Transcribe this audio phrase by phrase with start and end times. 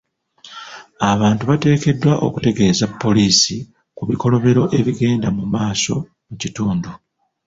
[1.11, 3.55] Abantu bateekeddwa okutegeeza poliisi
[3.97, 5.95] ku bikolobero ebigenda mu maaso
[6.27, 6.91] mu kitundu.